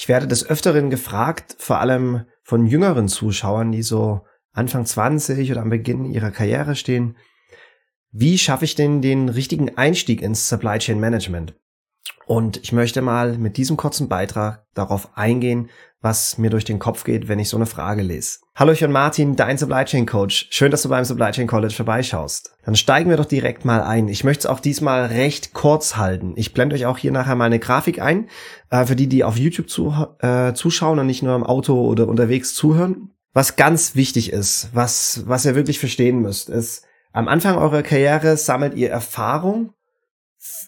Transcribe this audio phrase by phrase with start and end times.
[0.00, 5.60] Ich werde des Öfteren gefragt, vor allem von jüngeren Zuschauern, die so Anfang 20 oder
[5.60, 7.18] am Beginn ihrer Karriere stehen,
[8.10, 11.54] wie schaffe ich denn den richtigen Einstieg ins Supply Chain Management?
[12.26, 15.68] Und ich möchte mal mit diesem kurzen Beitrag darauf eingehen,
[16.00, 18.38] was mir durch den Kopf geht, wenn ich so eine Frage lese.
[18.54, 20.46] Hallo, ich bin Martin, dein Supply Chain Coach.
[20.50, 22.52] Schön, dass du beim Supply Chain College vorbeischaust.
[22.64, 24.08] Dann steigen wir doch direkt mal ein.
[24.08, 26.34] Ich möchte es auch diesmal recht kurz halten.
[26.36, 28.28] Ich blende euch auch hier nachher mal eine Grafik ein,
[28.70, 32.08] äh, für die, die auf YouTube zu, äh, zuschauen und nicht nur im Auto oder
[32.08, 33.10] unterwegs zuhören.
[33.32, 38.36] Was ganz wichtig ist, was, was ihr wirklich verstehen müsst, ist, am Anfang eurer Karriere
[38.36, 39.74] sammelt ihr Erfahrung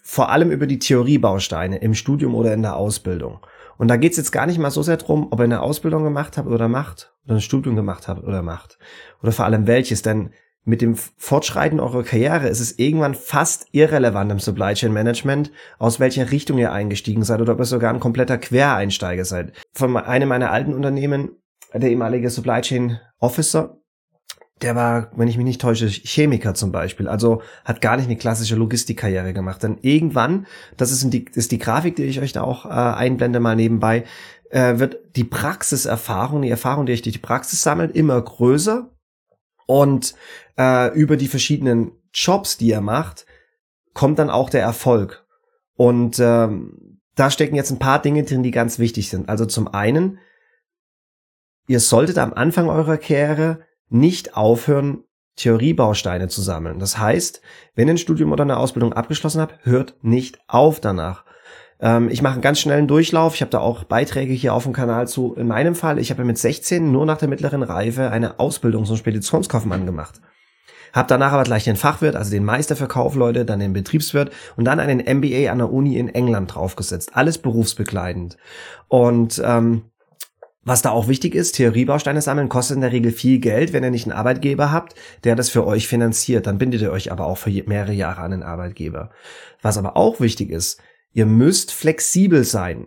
[0.04, 3.40] vor allem über die Theoriebausteine im Studium oder in der Ausbildung.
[3.78, 6.36] Und da geht's jetzt gar nicht mal so sehr drum, ob ihr eine Ausbildung gemacht
[6.36, 8.78] habt oder macht, oder ein Studium gemacht habt oder macht.
[9.22, 10.30] Oder vor allem welches, denn
[10.64, 15.98] mit dem Fortschreiten eurer Karriere ist es irgendwann fast irrelevant im Supply Chain Management, aus
[15.98, 19.52] welcher Richtung ihr eingestiegen seid oder ob ihr sogar ein kompletter Quereinsteiger seid.
[19.72, 21.30] Von einem meiner alten Unternehmen,
[21.74, 23.81] der ehemalige Supply Chain Officer,
[24.60, 27.08] der war, wenn ich mich nicht täusche, Chemiker zum Beispiel.
[27.08, 29.62] Also hat gar nicht eine klassische Logistikkarriere gemacht.
[29.62, 33.40] Denn irgendwann, das ist die, ist die Grafik, die ich euch da auch äh, einblende
[33.40, 34.04] mal nebenbei,
[34.50, 38.90] äh, wird die Praxiserfahrung, die Erfahrung, die ich durch die Praxis sammelt, immer größer.
[39.66, 40.14] Und
[40.58, 43.26] äh, über die verschiedenen Jobs, die er macht,
[43.94, 45.24] kommt dann auch der Erfolg.
[45.74, 49.28] Und ähm, da stecken jetzt ein paar Dinge drin, die ganz wichtig sind.
[49.28, 50.18] Also zum einen,
[51.66, 53.60] ihr solltet am Anfang eurer Karriere
[53.92, 55.04] nicht aufhören,
[55.36, 56.78] Theoriebausteine zu sammeln.
[56.78, 57.40] Das heißt,
[57.74, 61.24] wenn ihr ein Studium oder eine Ausbildung abgeschlossen habt, hört nicht auf danach.
[61.80, 63.34] Ähm, ich mache einen ganz schnellen Durchlauf.
[63.34, 65.34] Ich habe da auch Beiträge hier auf dem Kanal zu.
[65.34, 68.96] In meinem Fall, ich habe mit 16 nur nach der mittleren Reife eine Ausbildung zum
[68.96, 70.20] Speditionskaufmann gemacht.
[70.92, 74.66] Hab danach aber gleich den Fachwirt, also den Meister für Kaufleute, dann den Betriebswirt und
[74.66, 77.16] dann einen MBA an der Uni in England draufgesetzt.
[77.16, 78.36] Alles berufsbegleitend.
[78.88, 79.84] Und ähm,
[80.64, 83.90] was da auch wichtig ist, Theoriebausteine sammeln kostet in der Regel viel Geld, wenn ihr
[83.90, 86.46] nicht einen Arbeitgeber habt, der das für euch finanziert.
[86.46, 89.10] Dann bindet ihr euch aber auch für mehrere Jahre an den Arbeitgeber.
[89.60, 90.80] Was aber auch wichtig ist,
[91.12, 92.86] ihr müsst flexibel sein.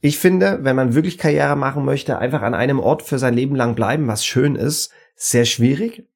[0.00, 3.54] Ich finde, wenn man wirklich Karriere machen möchte, einfach an einem Ort für sein Leben
[3.54, 6.08] lang bleiben, was schön ist, sehr schwierig.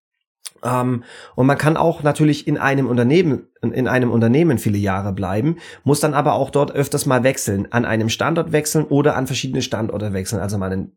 [0.64, 5.56] Ähm, und man kann auch natürlich in einem Unternehmen, in einem Unternehmen viele Jahre bleiben,
[5.84, 9.62] muss dann aber auch dort öfters mal wechseln, an einem Standort wechseln oder an verschiedene
[9.62, 10.92] Standorte wechseln, also mal in,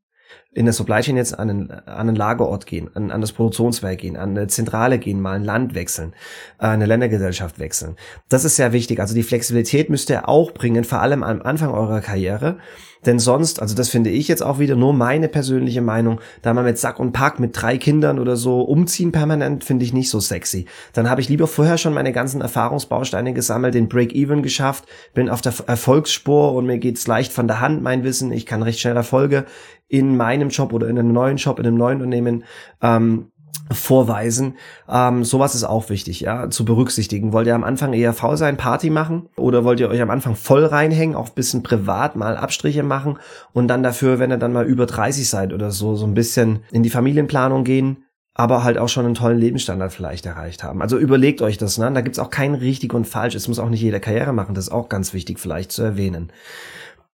[0.52, 4.00] in der Supply Chain jetzt an einen, an einen Lagerort gehen, an, an das Produktionswerk
[4.00, 6.14] gehen, an eine Zentrale gehen, mal ein Land wechseln,
[6.60, 7.96] äh, eine Ländergesellschaft wechseln.
[8.30, 9.00] Das ist sehr wichtig.
[9.00, 12.58] Also die Flexibilität müsst ihr auch bringen, vor allem am Anfang eurer Karriere.
[13.06, 16.66] Denn sonst, also das finde ich jetzt auch wieder nur meine persönliche Meinung, da man
[16.66, 20.20] mit Sack und Pack mit drei Kindern oder so umziehen permanent, finde ich nicht so
[20.20, 20.66] sexy.
[20.92, 25.42] Dann habe ich lieber vorher schon meine ganzen Erfahrungsbausteine gesammelt, den Break-Even geschafft, bin auf
[25.42, 28.34] der Erfolgsspur und mir geht's leicht von der Hand, mein Wissen.
[28.34, 29.46] Ich kann recht schnell Erfolge
[29.90, 32.46] in meinem Job oder in einem neuen Job, in einem neuen Unternehmen
[32.82, 33.32] ähm,
[33.72, 34.56] vorweisen.
[34.88, 37.34] Ähm, sowas ist auch wichtig, ja, zu berücksichtigen.
[37.34, 39.30] Wollt ihr am Anfang eher faul sein, Party machen?
[39.36, 43.18] Oder wollt ihr euch am Anfang voll reinhängen, auch bisschen privat mal Abstriche machen
[43.54, 46.64] und dann dafür, wenn ihr dann mal über 30 seid oder so, so ein bisschen
[46.72, 50.82] in die Familienplanung gehen, aber halt auch schon einen tollen Lebensstandard vielleicht erreicht haben.
[50.82, 51.92] Also überlegt euch das, ne?
[51.92, 53.36] Da gibt's auch kein richtig und falsch.
[53.36, 54.56] Es muss auch nicht jeder Karriere machen.
[54.56, 56.32] Das ist auch ganz wichtig vielleicht zu erwähnen.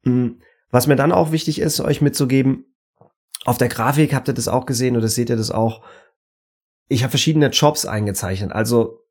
[0.05, 0.39] Hm,
[0.71, 2.65] was mir dann auch wichtig ist, euch mitzugeben,
[3.45, 5.83] auf der Grafik habt ihr das auch gesehen oder seht ihr das auch,
[6.89, 8.53] ich habe verschiedene Jobs eingezeichnet.
[8.53, 9.07] Also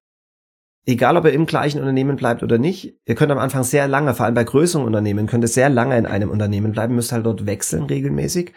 [0.86, 4.14] egal, ob ihr im gleichen Unternehmen bleibt oder nicht, ihr könnt am Anfang sehr lange,
[4.14, 7.26] vor allem bei größeren Unternehmen, könnt ihr sehr lange in einem Unternehmen bleiben, müsst halt
[7.26, 8.54] dort wechseln regelmäßig.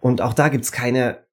[0.00, 1.27] Und auch da gibt's keine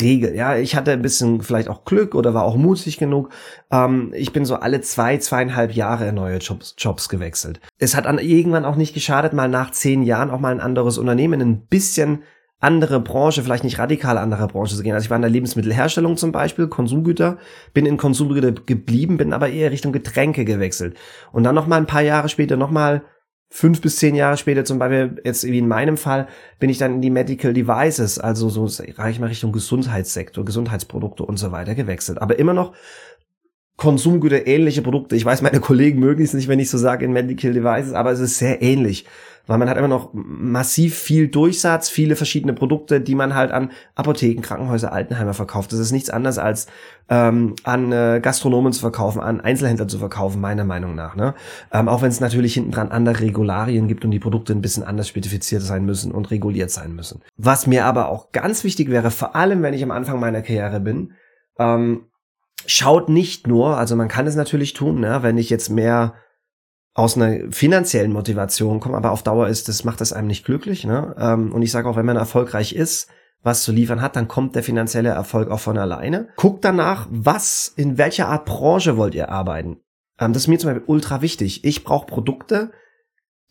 [0.00, 0.34] Regel.
[0.34, 3.30] Ja, ich hatte ein bisschen vielleicht auch Glück oder war auch mutig genug.
[3.70, 7.60] Ähm, ich bin so alle zwei, zweieinhalb Jahre in neue Jobs, Jobs gewechselt.
[7.78, 10.96] Es hat an irgendwann auch nicht geschadet, mal nach zehn Jahren auch mal ein anderes
[10.96, 12.22] Unternehmen ein bisschen
[12.60, 14.94] andere Branche, vielleicht nicht radikal andere Branche zu gehen.
[14.94, 17.36] Also ich war in der Lebensmittelherstellung zum Beispiel, Konsumgüter,
[17.74, 20.96] bin in Konsumgüter geblieben, bin aber eher Richtung Getränke gewechselt.
[21.30, 23.02] Und dann noch mal ein paar Jahre später, noch mal
[23.56, 26.26] fünf bis zehn Jahre später, zum Beispiel jetzt wie in meinem Fall,
[26.58, 31.22] bin ich dann in die Medical Devices, also so reiche ich mal Richtung Gesundheitssektor, Gesundheitsprodukte
[31.22, 32.20] und so weiter gewechselt.
[32.20, 32.72] Aber immer noch
[33.76, 35.14] Konsumgüter ähnliche Produkte.
[35.14, 38.10] Ich weiß, meine Kollegen mögen es nicht, wenn ich so sage in Medical Devices, aber
[38.10, 39.06] es ist sehr ähnlich
[39.46, 43.70] weil man hat immer noch massiv viel Durchsatz, viele verschiedene Produkte, die man halt an
[43.94, 45.72] Apotheken, Krankenhäuser, Altenheimer verkauft.
[45.72, 46.66] Das ist nichts anderes als
[47.08, 51.14] ähm, an äh, Gastronomen zu verkaufen, an Einzelhändler zu verkaufen, meiner Meinung nach.
[51.14, 51.34] Ne?
[51.72, 54.82] Ähm, auch wenn es natürlich hinten dran andere Regularien gibt und die Produkte ein bisschen
[54.82, 57.20] anders spezifiziert sein müssen und reguliert sein müssen.
[57.36, 60.80] Was mir aber auch ganz wichtig wäre, vor allem wenn ich am Anfang meiner Karriere
[60.80, 61.12] bin,
[61.58, 62.06] ähm,
[62.66, 66.14] schaut nicht nur, also man kann es natürlich tun, ne, wenn ich jetzt mehr
[66.94, 70.84] aus einer finanziellen Motivation kommen, aber auf Dauer ist, das macht das einem nicht glücklich.
[70.84, 71.14] Ne?
[71.18, 73.08] Ähm, und ich sage auch, wenn man erfolgreich ist,
[73.42, 76.28] was zu liefern hat, dann kommt der finanzielle Erfolg auch von alleine.
[76.36, 79.80] Guckt danach, was, in welcher Art Branche wollt ihr arbeiten.
[80.20, 81.64] Ähm, das ist mir zum Beispiel ultra wichtig.
[81.64, 82.70] Ich brauche Produkte,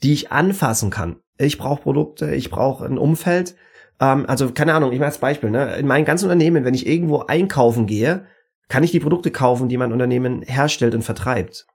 [0.01, 1.17] die ich anfassen kann.
[1.37, 3.55] Ich brauche Produkte, ich brauche ein Umfeld.
[3.99, 5.51] Ähm, also keine Ahnung, ich mache als Beispiel.
[5.51, 5.75] Ne?
[5.75, 8.25] In meinem ganzen Unternehmen, wenn ich irgendwo einkaufen gehe,
[8.69, 11.67] kann ich die Produkte kaufen, die mein Unternehmen herstellt und vertreibt.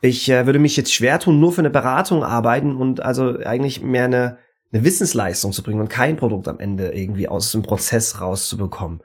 [0.00, 3.82] Ich äh, würde mich jetzt schwer tun, nur für eine Beratung arbeiten und also eigentlich
[3.82, 4.38] mehr eine,
[4.72, 9.02] eine Wissensleistung zu bringen und kein Produkt am Ende irgendwie aus dem Prozess rauszubekommen.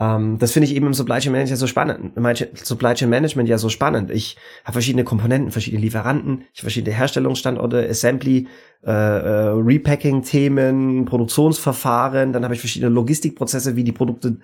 [0.00, 2.12] Ähm, das finde ich eben im Supply Chain Management so spannend.
[2.64, 4.10] Supply Chain Management ja so spannend.
[4.10, 8.48] Ich habe verschiedene Komponenten, verschiedene Lieferanten, ich habe verschiedene Herstellungsstandorte, Assembly,
[8.82, 14.38] äh, äh, Repacking-Themen, Produktionsverfahren, dann habe ich verschiedene Logistikprozesse, wie die Produkte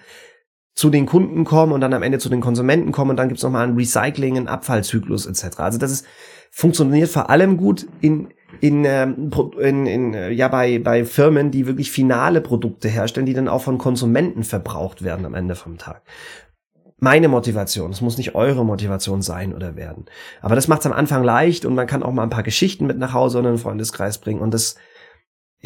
[0.76, 3.43] zu den Kunden kommen und dann am Ende zu den Konsumenten kommen und dann gibt's
[3.43, 5.58] noch mal ein Recycling, einen Abfallzyklus etc.
[5.58, 6.06] Also das ist
[6.50, 8.28] funktioniert vor allem gut in
[8.61, 13.34] in, ähm, in, in äh, ja bei bei Firmen, die wirklich finale Produkte herstellen, die
[13.34, 16.02] dann auch von Konsumenten verbraucht werden am Ende vom Tag.
[16.99, 20.06] Meine Motivation, es muss nicht eure Motivation sein oder werden.
[20.40, 22.87] Aber das macht es am Anfang leicht und man kann auch mal ein paar Geschichten
[22.87, 24.76] mit nach Hause oder einen Freundeskreis bringen und das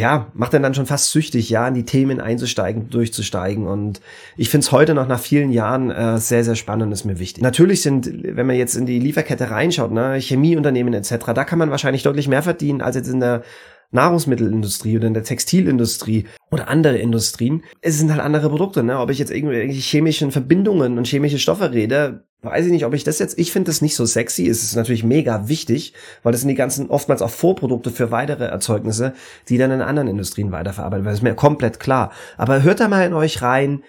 [0.01, 3.67] ja, macht dann dann schon fast süchtig, ja, in die Themen einzusteigen, durchzusteigen.
[3.67, 4.01] Und
[4.39, 7.19] ich finde es heute noch nach vielen Jahren äh, sehr, sehr spannend und ist mir
[7.19, 7.43] wichtig.
[7.43, 11.71] Natürlich sind, wenn man jetzt in die Lieferkette reinschaut, ne, Chemieunternehmen etc., da kann man
[11.71, 13.43] wahrscheinlich deutlich mehr verdienen als jetzt in der
[13.93, 17.65] Nahrungsmittelindustrie oder in der Textilindustrie oder andere Industrien.
[17.81, 18.99] Es sind halt andere Produkte, ne?
[18.99, 23.05] Ob ich jetzt irgendwelche chemischen Verbindungen und chemische Stoffe rede, weiß ich nicht, ob ich
[23.05, 24.49] das jetzt, ich finde das nicht so sexy.
[24.49, 25.93] Es ist natürlich mega wichtig,
[26.23, 29.15] weil das sind die ganzen oftmals auch Vorprodukte für weitere Erzeugnisse,
[29.49, 31.13] die dann in anderen Industrien weiterverarbeitet werden.
[31.13, 32.13] Das ist mir komplett klar.
[32.37, 33.83] Aber hört da mal in euch rein,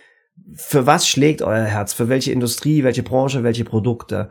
[0.55, 1.93] für was schlägt euer Herz?
[1.93, 4.29] Für welche Industrie, welche Branche, welche Produkte?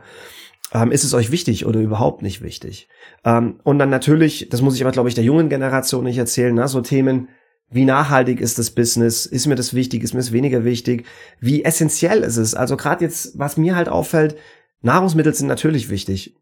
[0.73, 2.87] Ähm, ist es euch wichtig oder überhaupt nicht wichtig?
[3.25, 6.55] Ähm, und dann natürlich, das muss ich aber, glaube ich, der jungen Generation nicht erzählen,
[6.55, 6.67] ne?
[6.67, 7.29] so Themen,
[7.69, 9.25] wie nachhaltig ist das Business?
[9.25, 10.03] Ist mir das wichtig?
[10.03, 11.05] Ist mir das weniger wichtig?
[11.39, 12.53] Wie essentiell ist es?
[12.53, 14.35] Also gerade jetzt, was mir halt auffällt,
[14.81, 16.35] Nahrungsmittel sind natürlich wichtig.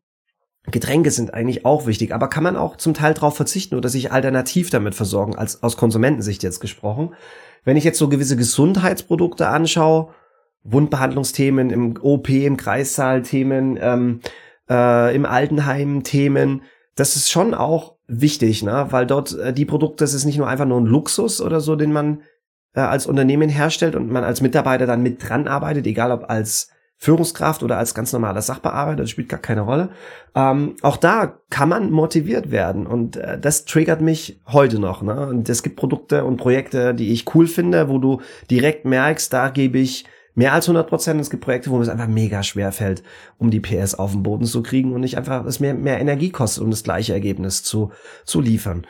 [0.66, 4.12] Getränke sind eigentlich auch wichtig, aber kann man auch zum Teil darauf verzichten oder sich
[4.12, 7.14] alternativ damit versorgen, als aus Konsumentensicht jetzt gesprochen.
[7.64, 10.14] Wenn ich jetzt so gewisse Gesundheitsprodukte anschaue,
[10.64, 14.20] Wundbehandlungsthemen im OP, im Kreissaal Themen, ähm,
[14.70, 16.64] äh, im Altenheim Themen.
[16.96, 18.88] Das ist schon auch wichtig, ne?
[18.90, 21.76] weil dort äh, die Produkte, das ist nicht nur einfach nur ein Luxus oder so,
[21.76, 22.22] den man
[22.74, 26.70] äh, als Unternehmen herstellt und man als Mitarbeiter dann mit dran arbeitet, egal ob als
[27.02, 29.90] Führungskraft oder als ganz normaler Sachbearbeiter, das spielt gar keine Rolle.
[30.36, 35.02] Ähm, auch da kann man motiviert werden und äh, das triggert mich heute noch.
[35.02, 35.28] Ne?
[35.28, 38.20] Und es gibt Produkte und Projekte, die ich cool finde, wo du
[38.52, 40.06] direkt merkst, da gebe ich
[40.40, 41.20] mehr als 100 Prozent.
[41.20, 43.04] Es gibt Projekte, wo es einfach mega schwer fällt,
[43.38, 46.30] um die PS auf den Boden zu kriegen und nicht einfach es mehr, mehr Energie
[46.30, 47.92] kostet, um das gleiche Ergebnis zu,
[48.24, 48.88] zu liefern.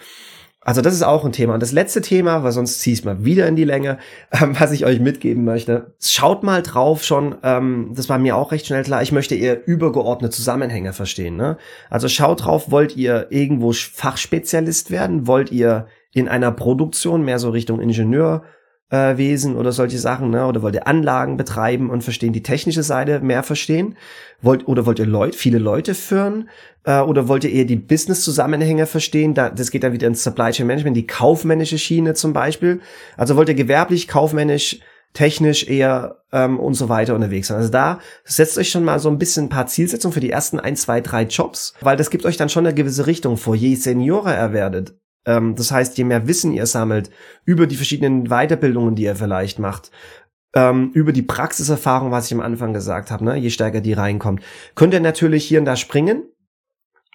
[0.62, 1.56] Also das ist auch ein Thema.
[1.56, 3.98] Und das letzte Thema, weil sonst zieh ich mal wieder in die Länge,
[4.32, 5.96] ähm, was ich euch mitgeben möchte.
[6.00, 9.68] Schaut mal drauf schon, ähm, das war mir auch recht schnell klar, ich möchte eher
[9.68, 11.36] übergeordnete Zusammenhänge verstehen.
[11.36, 11.58] Ne?
[11.90, 15.26] Also schaut drauf, wollt ihr irgendwo Fachspezialist werden?
[15.26, 18.44] Wollt ihr in einer Produktion mehr so Richtung Ingenieur
[18.90, 20.46] äh, Wesen oder solche Sachen, ne?
[20.46, 23.96] Oder wollt ihr Anlagen betreiben und verstehen, die technische Seite mehr verstehen?
[24.42, 26.50] Wollt, oder wollt ihr Leute, viele Leute führen?
[26.84, 29.34] Äh, oder wollt ihr eher die Business-Zusammenhänge verstehen?
[29.34, 32.82] Da, das geht dann wieder ins Supply Chain Management, die kaufmännische Schiene zum Beispiel.
[33.18, 34.80] Also wollt ihr gewerblich, kaufmännisch,
[35.14, 37.58] technisch eher ähm, und so weiter unterwegs sein.
[37.58, 40.60] Also da setzt euch schon mal so ein bisschen ein paar Zielsetzungen für die ersten
[40.60, 43.56] ein, zwei, drei Jobs, weil das gibt euch dann schon eine gewisse Richtung vor.
[43.56, 44.94] Je seniorer er werdet,
[45.30, 47.12] ähm, das heißt, je mehr Wissen ihr sammelt
[47.46, 49.92] über die verschiedenen Weiterbildungen, die ihr vielleicht macht,
[50.56, 54.42] ähm, über die Praxiserfahrung, was ich am Anfang gesagt habe, ne, je stärker die reinkommt,
[54.74, 56.24] könnt ihr natürlich hier und da springen.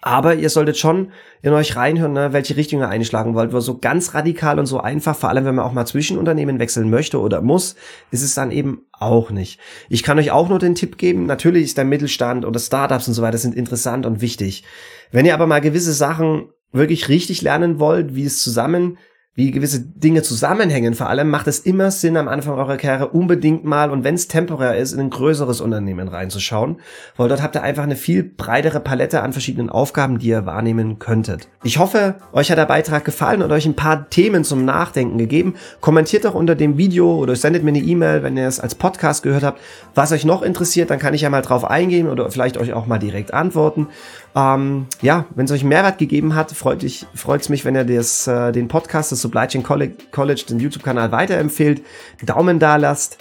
[0.01, 3.51] Aber ihr solltet schon in euch reinhören, ne, welche Richtung ihr einschlagen wollt.
[3.51, 6.59] Weil so ganz radikal und so einfach, vor allem wenn man auch mal zwischen Unternehmen
[6.59, 7.75] wechseln möchte oder muss,
[8.11, 9.59] ist es dann eben auch nicht.
[9.89, 13.13] Ich kann euch auch nur den Tipp geben, natürlich ist der Mittelstand oder Startups und
[13.15, 14.63] so weiter sind interessant und wichtig.
[15.11, 18.97] Wenn ihr aber mal gewisse Sachen wirklich richtig lernen wollt, wie es zusammen
[19.37, 23.65] wie gewisse Dinge zusammenhängen, vor allem macht es immer Sinn, am Anfang eurer Karriere unbedingt
[23.65, 26.77] mal, und wenn es temporär ist, in ein größeres Unternehmen reinzuschauen,
[27.17, 30.99] weil dort habt ihr einfach eine viel breitere Palette an verschiedenen Aufgaben, die ihr wahrnehmen
[30.99, 31.49] könntet.
[31.63, 35.55] Ich hoffe, euch hat der Beitrag gefallen und euch ein paar Themen zum Nachdenken gegeben.
[35.81, 39.21] Kommentiert doch unter dem Video oder sendet mir eine E-Mail, wenn ihr es als Podcast
[39.21, 39.59] gehört habt,
[39.95, 42.87] was euch noch interessiert, dann kann ich ja mal drauf eingehen oder vielleicht euch auch
[42.87, 43.87] mal direkt antworten.
[44.33, 48.53] Ähm, ja, wenn es euch Mehrwert gegeben hat, freut es mich, wenn ihr das, äh,
[48.53, 51.81] den Podcast, das Supply Chain College, den YouTube-Kanal weiterempfehlt,
[52.23, 53.17] Daumen da lasst,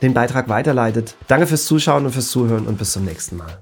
[0.00, 1.16] den Beitrag weiterleitet.
[1.26, 3.58] Danke fürs Zuschauen und fürs Zuhören und bis zum nächsten Mal.